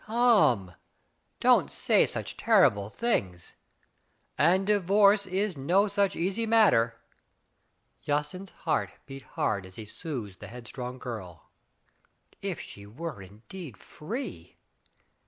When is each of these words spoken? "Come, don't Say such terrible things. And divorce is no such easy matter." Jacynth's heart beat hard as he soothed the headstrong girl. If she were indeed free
"Come, 0.07 0.73
don't 1.39 1.69
Say 1.69 2.07
such 2.07 2.35
terrible 2.35 2.89
things. 2.89 3.53
And 4.35 4.65
divorce 4.65 5.27
is 5.27 5.55
no 5.55 5.87
such 5.87 6.15
easy 6.15 6.47
matter." 6.47 6.99
Jacynth's 8.03 8.51
heart 8.63 8.89
beat 9.05 9.21
hard 9.21 9.63
as 9.63 9.75
he 9.75 9.85
soothed 9.85 10.39
the 10.39 10.47
headstrong 10.47 10.97
girl. 10.97 11.51
If 12.41 12.59
she 12.59 12.87
were 12.87 13.21
indeed 13.21 13.77
free 13.77 14.57